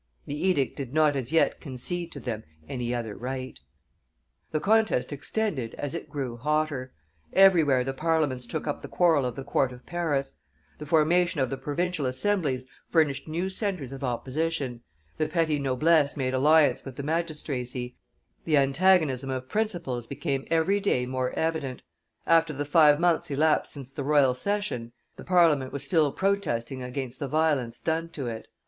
[0.25, 3.59] The edict did not as yet concede to them any other right.
[4.49, 6.91] The contest extended as it grew hotter;
[7.33, 10.39] everywhere the parliaments took up the quarrel of the court of Paris;
[10.79, 14.81] the formation of the provincial assemblies furnished new centres of opposition;
[15.19, 17.95] the petty noblesse made alliance with the magistracy;
[18.43, 21.83] the antagonism of principles became every day more evident;
[22.25, 27.19] after the five months elapsed since the royal session, the Parliament was still protesting against
[27.19, 28.47] the violence done to it.